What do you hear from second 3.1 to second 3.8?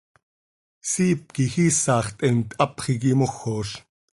mojoz.